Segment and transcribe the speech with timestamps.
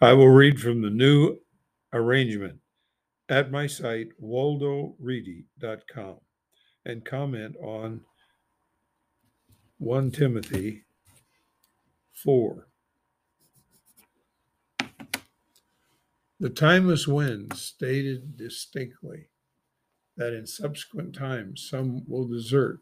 [0.00, 1.38] I will read from the new
[1.90, 2.60] arrangement
[3.30, 6.16] at my site, waldoreedy.com,
[6.84, 8.02] and comment on
[9.78, 10.84] 1 Timothy
[12.12, 12.68] 4.
[16.40, 19.30] The timeless winds stated distinctly
[20.18, 22.80] that in subsequent times some will desert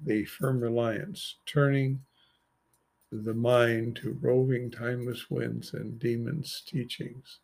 [0.00, 2.02] the firm reliance, turning
[3.12, 7.38] the mind to roving timeless winds and demons' teachings.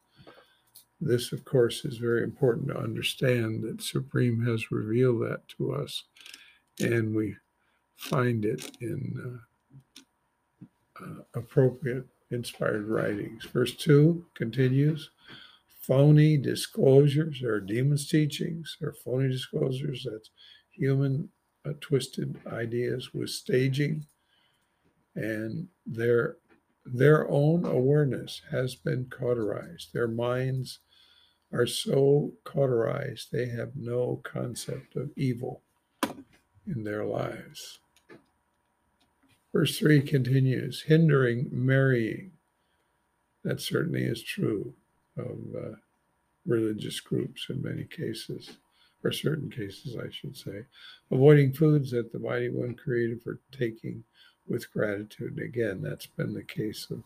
[1.00, 6.04] This, of course, is very important to understand that Supreme has revealed that to us,
[6.80, 7.36] and we
[7.96, 9.40] find it in
[11.00, 13.44] uh, uh, appropriate inspired writings.
[13.44, 15.10] Verse 2 continues
[15.80, 20.06] phony disclosures or demons' teachings or phony disclosures.
[20.08, 20.30] That's
[20.70, 21.28] human
[21.66, 24.06] uh, twisted ideas with staging,
[25.14, 26.36] and their
[26.84, 29.92] their own awareness has been cauterized.
[29.92, 30.80] Their minds
[31.52, 35.62] are so cauterized they have no concept of evil
[36.66, 37.78] in their lives.
[39.52, 42.32] Verse 3 continues hindering marrying.
[43.44, 44.74] That certainly is true
[45.16, 45.76] of uh,
[46.46, 48.56] religious groups in many cases,
[49.04, 50.64] or certain cases, I should say.
[51.10, 54.04] Avoiding foods that the Mighty One created for taking
[54.48, 55.38] with gratitude.
[55.38, 57.02] Again, that's been the case of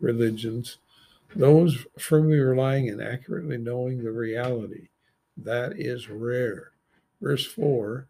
[0.00, 0.78] religions.
[1.34, 4.88] Those firmly relying and accurately knowing the reality,
[5.36, 6.72] that is rare.
[7.20, 8.08] Verse 4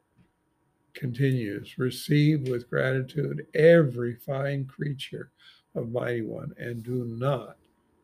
[0.94, 5.30] continues receive with gratitude every fine creature
[5.76, 7.56] of mighty one and do not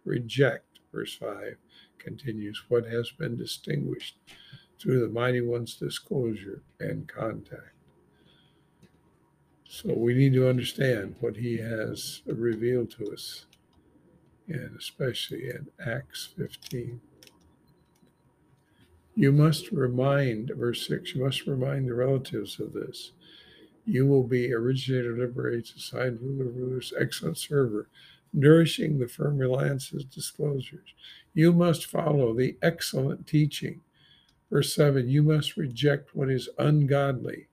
[0.04, 1.56] reject verse 5
[1.98, 4.16] continues what has been distinguished
[4.78, 7.73] through the mighty one's disclosure and contact
[9.74, 13.46] so we need to understand what he has revealed to us
[14.46, 17.00] and especially in acts 15
[19.16, 23.12] you must remind, verse 6, you must remind the relatives of this.
[23.86, 27.88] You will be originator, liberator, assigned ruler, rulers, excellent server,
[28.32, 30.94] nourishing the firm reliance's disclosures.
[31.32, 33.82] You must follow the excellent teaching.
[34.50, 37.46] Verse 7, you must reject what is ungodly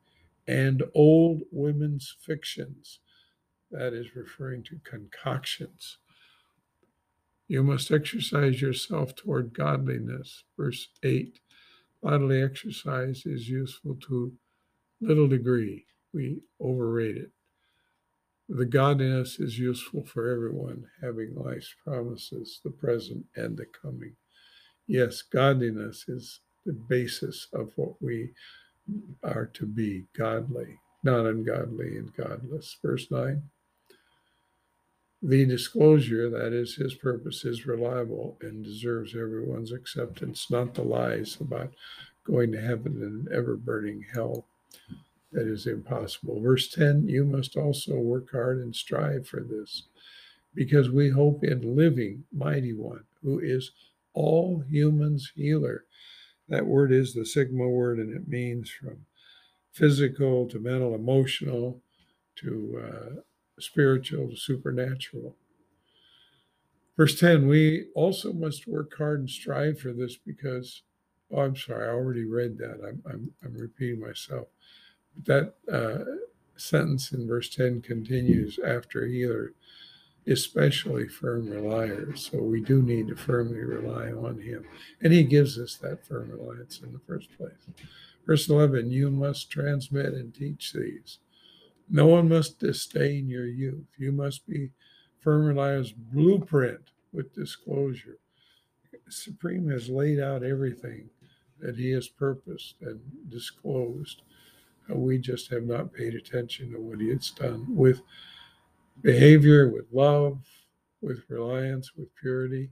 [0.47, 2.99] and old women's fictions.
[3.71, 5.97] That is referring to concoctions.
[7.47, 10.43] You must exercise yourself toward godliness.
[10.57, 11.39] Verse 8
[12.01, 14.33] bodily exercise is useful to
[15.01, 15.85] little degree.
[16.13, 17.31] We overrate it.
[18.49, 24.15] The godliness is useful for everyone, having life's promises, the present and the coming.
[24.87, 28.31] Yes, godliness is the basis of what we
[29.23, 32.77] are to be godly, not ungodly and godless.
[32.81, 33.41] Verse 9
[35.23, 41.37] the disclosure, that is his purpose, is reliable and deserves everyone's acceptance, not the lies
[41.39, 41.73] about
[42.23, 44.45] going to heaven and ever burning hell.
[45.31, 46.41] That is impossible.
[46.41, 49.83] Verse 10 You must also work hard and strive for this,
[50.55, 53.71] because we hope in living, mighty one, who is
[54.13, 55.85] all humans' healer.
[56.51, 59.05] That word is the Sigma word, and it means from
[59.71, 61.81] physical to mental, emotional
[62.35, 63.21] to uh,
[63.57, 65.37] spiritual to supernatural.
[66.97, 70.81] Verse 10 We also must work hard and strive for this because,
[71.31, 72.81] oh, I'm sorry, I already read that.
[72.85, 74.47] I'm, I'm, I'm repeating myself.
[75.15, 76.03] But That uh,
[76.57, 79.53] sentence in verse 10 continues after healer,
[80.27, 82.29] especially firm reliers.
[82.31, 84.65] So we do need to firmly rely on him.
[85.01, 87.53] And he gives us that firm reliance in the first place.
[88.25, 91.19] Verse 11 You must transmit and teach these
[91.91, 93.85] no one must disdain your youth.
[93.97, 94.71] You must be
[95.19, 98.17] firm lives blueprint with disclosure.
[99.09, 101.09] Supreme has laid out everything
[101.59, 104.21] that he has purposed and disclosed.
[104.89, 108.01] Uh, we just have not paid attention to what he has done with
[109.01, 110.39] behavior, with love,
[111.01, 112.69] with reliance, with purity.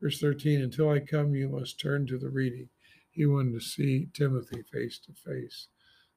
[0.00, 2.68] Verse 13, until I come, you must turn to the reading.
[3.10, 5.68] He wanted to see Timothy face to face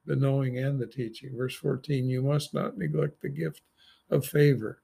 [0.05, 1.31] the knowing and the teaching.
[1.35, 3.61] Verse 14, you must not neglect the gift
[4.09, 4.81] of favor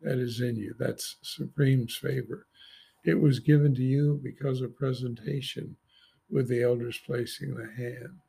[0.00, 0.74] that is in you.
[0.78, 2.46] That's Supreme's favor.
[3.04, 5.76] It was given to you because of presentation
[6.30, 8.20] with the elders placing the hand.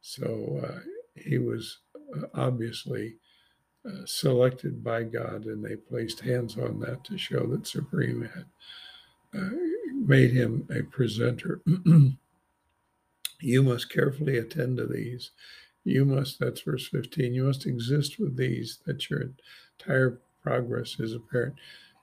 [0.00, 0.80] So uh,
[1.14, 1.78] he was
[2.16, 3.16] uh, obviously
[3.86, 8.44] uh, selected by God, and they placed hands on that to show that Supreme had
[9.40, 9.50] uh,
[9.94, 11.62] made him a presenter.
[13.40, 15.30] You must carefully attend to these.
[15.84, 19.30] You must, that's verse 15, you must exist with these that your
[19.78, 21.54] entire progress is apparent.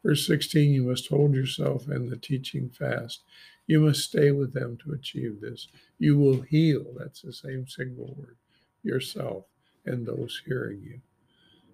[0.03, 3.21] Verse 16, you must hold yourself and the teaching fast.
[3.67, 5.67] You must stay with them to achieve this.
[5.99, 8.37] You will heal, that's the same single word,
[8.83, 9.45] yourself
[9.85, 11.01] and those hearing you.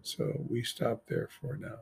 [0.04, 1.80] So we stop there for now.